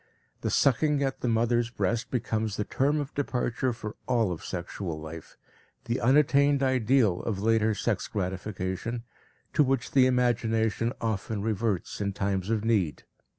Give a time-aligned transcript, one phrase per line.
[0.41, 4.99] The sucking at the mother's breast becomes the term of departure for all of sexual
[4.99, 5.37] life,
[5.85, 9.03] the unattained ideal of later sex gratification,
[9.53, 13.03] to which the imagination often reverts in times of need.